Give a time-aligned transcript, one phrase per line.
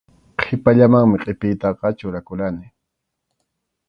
[0.39, 2.65] Qhipallamanmi qʼipiytaqa churakurqani.